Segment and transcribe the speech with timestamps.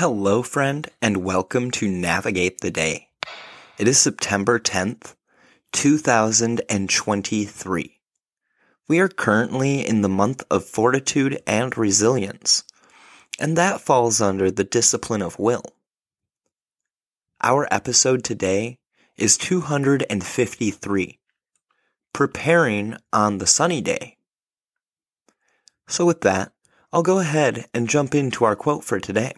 [0.00, 3.08] Hello, friend, and welcome to Navigate the Day.
[3.78, 5.16] It is September 10th,
[5.72, 7.98] 2023.
[8.86, 12.62] We are currently in the month of fortitude and resilience,
[13.40, 15.64] and that falls under the discipline of will.
[17.42, 18.78] Our episode today
[19.16, 21.18] is 253
[22.12, 24.16] Preparing on the Sunny Day.
[25.88, 26.52] So, with that,
[26.92, 29.32] I'll go ahead and jump into our quote for today.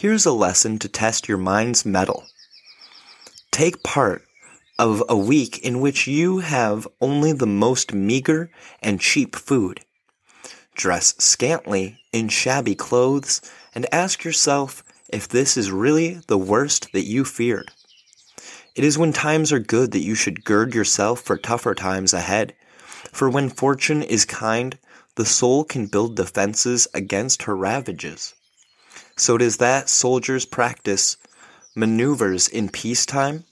[0.00, 2.26] Here's a lesson to test your mind's mettle.
[3.50, 4.22] Take part
[4.78, 8.48] of a week in which you have only the most meager
[8.80, 9.80] and cheap food.
[10.76, 13.42] Dress scantily in shabby clothes
[13.74, 17.72] and ask yourself if this is really the worst that you feared.
[18.76, 22.54] It is when times are good that you should gird yourself for tougher times ahead.
[23.10, 24.78] For when fortune is kind,
[25.16, 28.36] the soul can build defenses against her ravages.
[29.16, 31.16] So does that soldiers practice
[31.74, 33.44] maneuvers in peacetime,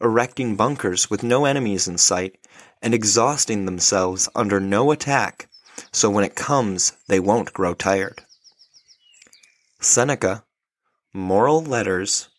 [0.00, 2.38] erecting bunkers with no enemies in sight,
[2.80, 5.48] and exhausting themselves under no attack,
[5.92, 8.22] so when it comes, they won't grow tired.
[9.80, 10.44] Seneca,
[11.12, 12.30] Moral Letters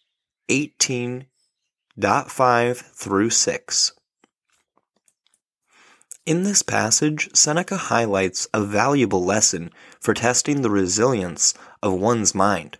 [0.50, 3.94] 18.5 through 6.
[6.26, 12.78] In this passage, Seneca highlights a valuable lesson for testing the resilience of one's mind.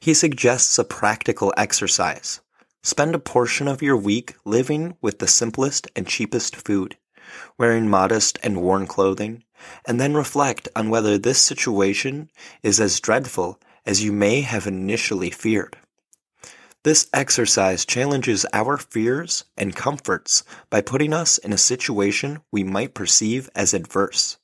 [0.00, 2.40] He suggests a practical exercise.
[2.82, 6.96] Spend a portion of your week living with the simplest and cheapest food,
[7.58, 9.44] wearing modest and worn clothing,
[9.86, 12.30] and then reflect on whether this situation
[12.62, 15.76] is as dreadful as you may have initially feared.
[16.84, 22.94] This exercise challenges our fears and comforts by putting us in a situation we might
[22.94, 24.38] perceive as adverse.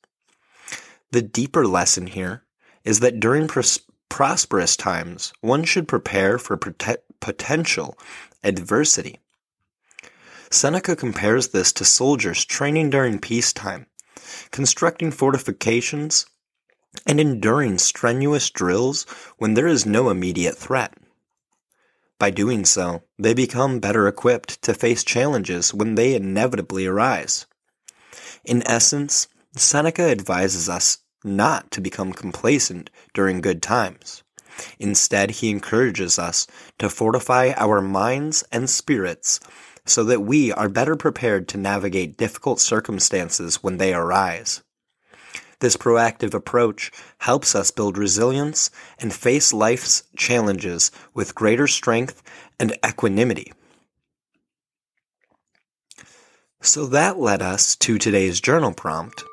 [1.12, 2.43] The deeper lesson here
[2.84, 7.98] is that during pros- prosperous times, one should prepare for pot- potential
[8.42, 9.18] adversity.
[10.50, 13.86] Seneca compares this to soldiers training during peacetime,
[14.50, 16.26] constructing fortifications,
[17.06, 19.04] and enduring strenuous drills
[19.38, 20.94] when there is no immediate threat.
[22.20, 27.46] By doing so, they become better equipped to face challenges when they inevitably arise.
[28.44, 34.22] In essence, Seneca advises us not to become complacent during good times.
[34.78, 36.46] Instead, he encourages us
[36.78, 39.40] to fortify our minds and spirits
[39.86, 44.62] so that we are better prepared to navigate difficult circumstances when they arise.
[45.60, 52.22] This proactive approach helps us build resilience and face life's challenges with greater strength
[52.58, 53.52] and equanimity.
[56.60, 59.24] So that led us to today's journal prompt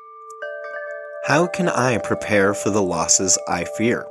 [1.24, 4.04] How can I prepare for the losses I fear?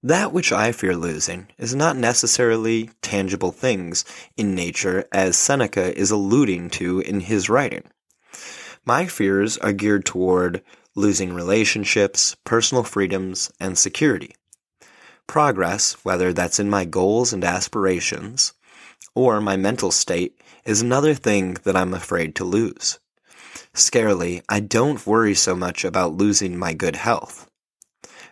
[0.00, 4.04] That which I fear losing is not necessarily tangible things
[4.36, 7.82] in nature, as Seneca is alluding to in his writing.
[8.84, 10.62] My fears are geared toward
[10.94, 14.36] losing relationships, personal freedoms, and security.
[15.26, 18.52] Progress, whether that's in my goals and aspirations
[19.16, 23.00] or my mental state, is another thing that I'm afraid to lose.
[23.74, 27.48] Scarily, I don't worry so much about losing my good health.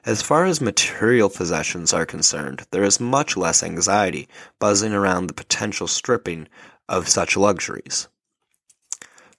[0.05, 5.34] As far as material possessions are concerned, there is much less anxiety buzzing around the
[5.34, 6.49] potential stripping
[6.89, 8.09] of such luxuries.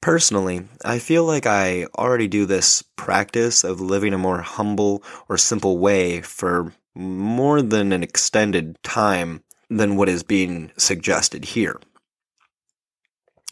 [0.02, 5.38] Personally, I feel like I already do this practice of living a more humble or
[5.38, 11.80] simple way for more than an extended time than what is being suggested here.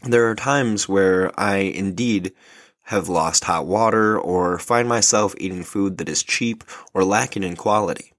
[0.03, 2.33] There are times where I indeed
[2.83, 6.63] have lost hot water or find myself eating food that is cheap
[6.93, 8.13] or lacking in quality.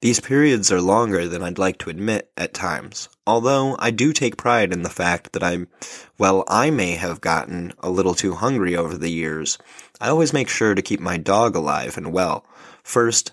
[0.00, 4.38] These periods are longer than I'd like to admit at times, although I do take
[4.38, 5.68] pride in the fact that I'm,
[6.16, 9.58] well, I may have gotten a little too hungry over the years,
[10.00, 12.46] I always make sure to keep my dog alive and well,
[12.82, 13.32] first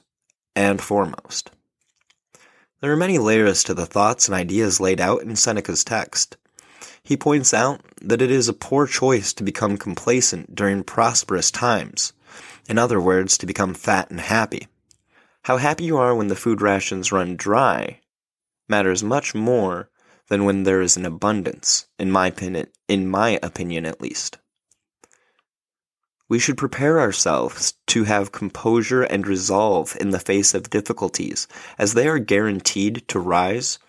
[0.57, 1.51] and foremost.
[2.81, 6.35] There are many layers to the thoughts and ideas laid out in Seneca's text.
[7.07, 12.11] He points out that it is a poor choice to become complacent during prosperous times,
[12.67, 14.67] in other words, to become fat and happy.
[15.43, 18.01] How happy you are when the food rations run dry
[18.67, 19.89] matters much more
[20.27, 24.37] than when there is an abundance, in my opinion, in my opinion at least.
[26.29, 31.47] We should prepare ourselves to have composure and resolve in the face of difficulties,
[31.77, 33.79] as they are guaranteed to rise,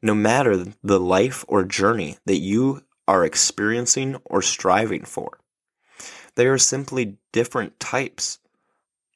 [0.00, 5.38] no matter the life or journey that you are experiencing or striving for.
[6.34, 8.38] They are simply different types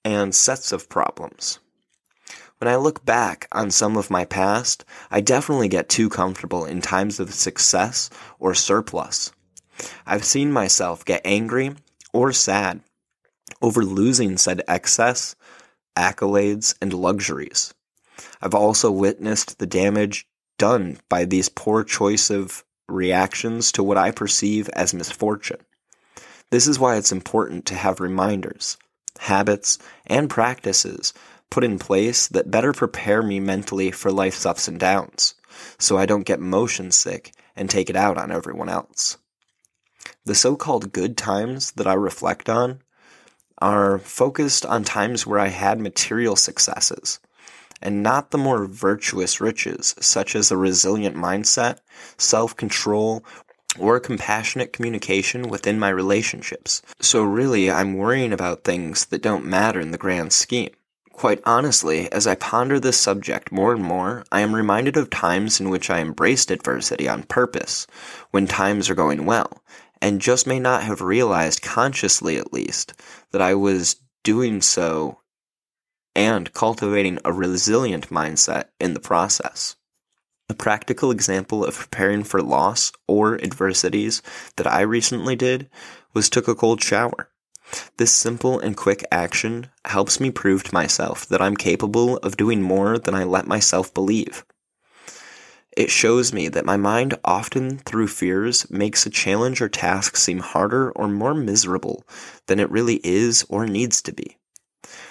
[0.05, 1.59] and sets of problems.
[2.59, 6.81] When I look back on some of my past, I definitely get too comfortable in
[6.81, 9.33] times of success or surplus.
[10.07, 11.75] I've seen myself get angry
[12.17, 12.81] or sad
[13.61, 15.37] over losing said excess,
[15.97, 17.75] accolades, and luxuries.
[18.41, 20.27] I've also witnessed the damage
[20.59, 25.61] done by these poor choice of reactions to what I perceive as misfortune.
[26.51, 28.79] This is why it's important to have reminders,
[29.19, 31.13] habits, and practices
[31.51, 35.35] put in place that better prepare me mentally for life's ups and downs,
[35.79, 39.19] so I don't get motion sick and take it out on everyone else.
[40.25, 42.81] The so called good times that I reflect on
[43.59, 47.21] are focused on times where I had material successes,
[47.81, 51.79] and not the more virtuous riches, such as a resilient mindset,
[52.19, 53.25] self control,
[53.79, 56.83] or compassionate communication within my relationships.
[57.01, 60.71] So, really, I'm worrying about things that don't matter in the grand scheme.
[61.13, 65.61] Quite honestly, as I ponder this subject more and more, I am reminded of times
[65.61, 67.87] in which I embraced adversity on purpose,
[68.33, 69.63] when times are going well,
[70.01, 72.95] and just may not have realized, consciously at least,
[73.33, 75.21] that I was doing so
[76.15, 79.77] and cultivating a resilient mindset in the process.
[80.49, 84.23] A practical example of preparing for loss or adversities
[84.57, 85.69] that I recently did
[86.15, 87.29] was took a cold shower.
[87.97, 92.63] This simple and quick action helps me prove to myself that I'm capable of doing
[92.63, 94.45] more than I let myself believe.
[95.77, 100.39] It shows me that my mind often through fears makes a challenge or task seem
[100.39, 102.03] harder or more miserable
[102.47, 104.39] than it really is or needs to be.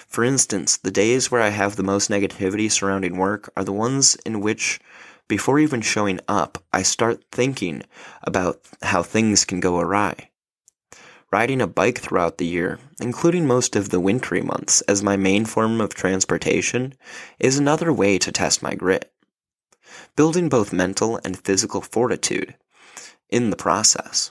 [0.08, 4.16] For instance, the days where I have the most negativity surrounding work are the ones
[4.26, 4.80] in which,
[5.28, 7.82] before even showing up, I start thinking
[8.24, 10.30] about how things can go awry.
[11.30, 15.44] Riding a bike throughout the year, including most of the wintry months, as my main
[15.44, 16.94] form of transportation,
[17.38, 19.12] is another way to test my grit.
[20.16, 22.54] Building both mental and physical fortitude
[23.30, 24.30] in the process.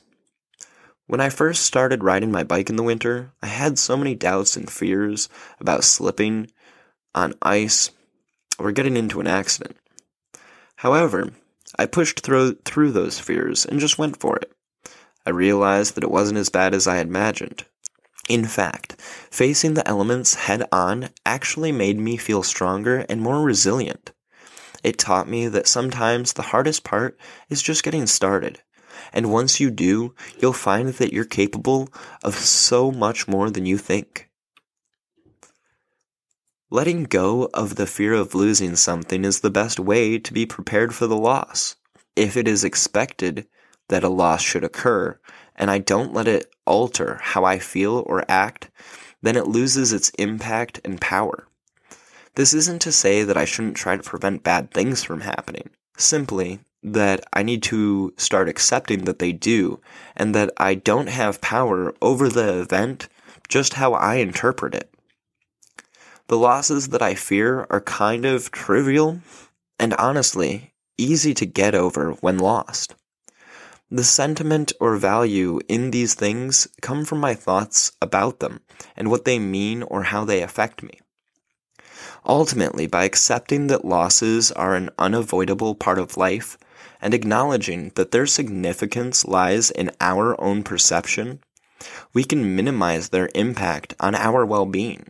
[1.08, 4.58] When I first started riding my bike in the winter, I had so many doubts
[4.58, 5.30] and fears
[5.60, 6.50] about slipping
[7.14, 7.92] on ice
[8.58, 9.78] or getting into an accident.
[10.78, 11.32] However,
[11.78, 14.52] I pushed through, through those fears and just went for it.
[15.26, 17.66] I realized that it wasn't as bad as I had imagined.
[18.28, 24.12] In fact, facing the elements head on actually made me feel stronger and more resilient.
[24.86, 27.18] It taught me that sometimes the hardest part
[27.50, 28.62] is just getting started.
[29.12, 31.90] And once you do, you'll find that you're capable
[32.24, 34.30] of so much more than you think.
[36.70, 40.94] Letting go of the fear of losing something is the best way to be prepared
[40.94, 41.78] for the loss.
[42.16, 43.48] If it is expected,
[43.90, 45.20] that a loss should occur,
[45.56, 48.70] and I don't let it alter how I feel or act,
[49.24, 51.48] then it loses its impact and power.
[52.36, 56.60] This isn't to say that I shouldn't try to prevent bad things from happening, simply
[56.84, 59.80] that I need to start accepting that they do,
[60.16, 63.08] and that I don't have power over the event,
[63.48, 64.94] just how I interpret it.
[66.28, 69.22] The losses that I fear are kind of trivial,
[69.80, 72.96] and honestly, easy to get over when lost.
[73.90, 78.60] The sentiment or value in these things come from my thoughts about them
[78.96, 81.00] and what they mean or how they affect me.
[82.26, 86.58] Ultimately, by accepting that losses are an unavoidable part of life
[87.02, 91.40] and acknowledging that their significance lies in our own perception,
[92.14, 95.08] we can minimize their impact on our well being.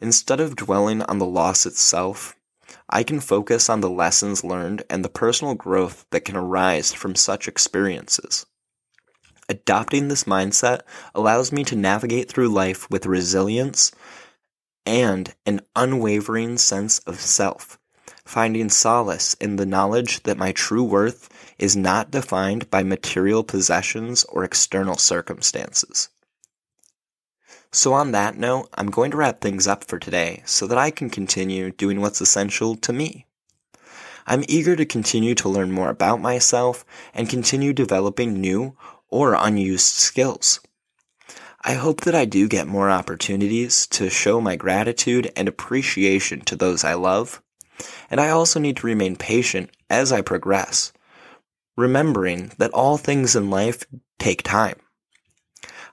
[0.00, 2.34] Instead of dwelling on the loss itself,
[2.88, 7.14] I can focus on the lessons learned and the personal growth that can arise from
[7.14, 8.46] such experiences.
[9.48, 10.80] Adopting this mindset
[11.14, 13.92] allows me to navigate through life with resilience
[14.84, 17.78] and an unwavering sense of self,
[18.24, 24.24] finding solace in the knowledge that my true worth is not defined by material possessions
[24.24, 26.08] or external circumstances.
[27.70, 30.90] So, on that note, I'm going to wrap things up for today so that I
[30.90, 33.26] can continue doing what's essential to me.
[34.26, 36.84] I'm eager to continue to learn more about myself
[37.14, 38.76] and continue developing new
[39.08, 40.60] or unused skills.
[41.64, 46.56] I hope that I do get more opportunities to show my gratitude and appreciation to
[46.56, 47.40] those I love.
[48.10, 50.92] And I also need to remain patient as I progress,
[51.76, 53.84] remembering that all things in life
[54.18, 54.76] take time.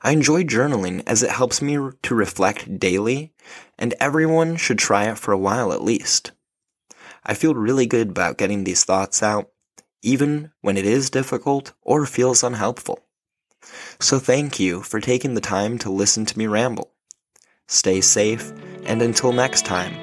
[0.02, 3.34] I enjoy journaling as it helps me to reflect daily,
[3.78, 6.32] and everyone should try it for a while at least.
[7.24, 9.52] I feel really good about getting these thoughts out,
[10.02, 13.04] even when it is difficult or feels unhelpful.
[14.00, 16.92] So thank you for taking the time to listen to me ramble.
[17.68, 18.51] Stay safe,
[18.86, 19.94] and until next time,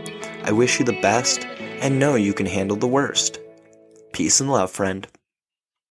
[0.45, 3.41] I wish you the best and know you can handle the worst.
[4.13, 5.07] Peace and love, friend.